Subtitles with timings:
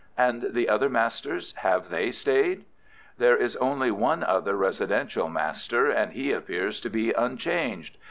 [0.17, 1.51] "And the other masters?
[1.57, 2.65] Have they stayed?"
[3.19, 7.99] "There is only one other residential master, and he appears to be unchanged.